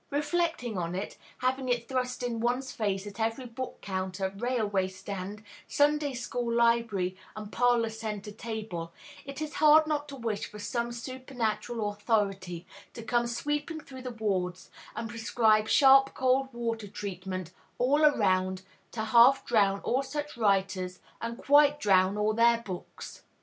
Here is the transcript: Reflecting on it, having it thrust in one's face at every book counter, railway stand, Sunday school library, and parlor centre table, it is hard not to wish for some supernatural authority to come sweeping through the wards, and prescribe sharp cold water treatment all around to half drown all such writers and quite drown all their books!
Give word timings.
Reflecting 0.09 0.79
on 0.79 0.95
it, 0.95 1.15
having 1.41 1.69
it 1.69 1.87
thrust 1.87 2.23
in 2.23 2.39
one's 2.39 2.71
face 2.71 3.05
at 3.05 3.19
every 3.19 3.45
book 3.45 3.81
counter, 3.81 4.33
railway 4.35 4.87
stand, 4.87 5.43
Sunday 5.67 6.15
school 6.15 6.51
library, 6.51 7.15
and 7.35 7.51
parlor 7.51 7.91
centre 7.91 8.31
table, 8.31 8.91
it 9.25 9.43
is 9.43 9.53
hard 9.61 9.85
not 9.85 10.07
to 10.09 10.15
wish 10.15 10.47
for 10.49 10.57
some 10.57 10.91
supernatural 10.91 11.87
authority 11.91 12.65
to 12.95 13.03
come 13.03 13.27
sweeping 13.27 13.79
through 13.81 14.01
the 14.01 14.09
wards, 14.09 14.71
and 14.95 15.07
prescribe 15.07 15.67
sharp 15.67 16.15
cold 16.15 16.51
water 16.51 16.87
treatment 16.87 17.51
all 17.77 18.01
around 18.03 18.63
to 18.93 19.03
half 19.03 19.45
drown 19.45 19.81
all 19.81 20.01
such 20.01 20.35
writers 20.35 20.99
and 21.21 21.37
quite 21.37 21.79
drown 21.79 22.17
all 22.17 22.33
their 22.33 22.63
books! 22.63 23.21